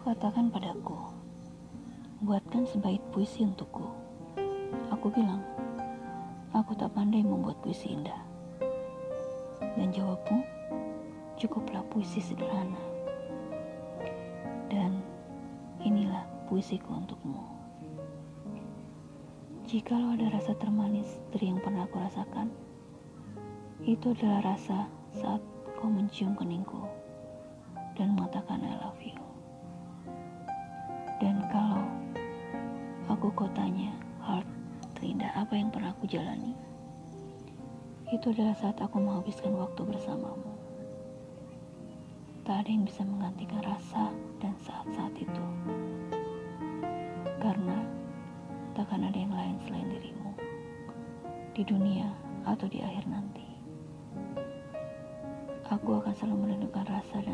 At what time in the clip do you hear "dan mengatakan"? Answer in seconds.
28.00-28.59